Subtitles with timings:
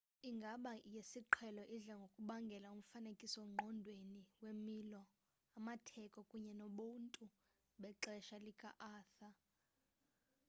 [0.29, 5.01] inqaba yesiqhelo idla ngokubangela umfanekiso ngqondweni wemilo
[5.57, 7.23] amatheko kunye nobuntu
[7.81, 9.35] bexesha lika-arthur